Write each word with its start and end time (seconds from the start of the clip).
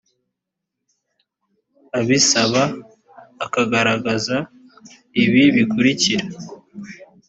abisaba 1.99 2.61
akagaragaza 3.45 4.37
ibi 5.23 5.43
bikurikira: 5.55 6.25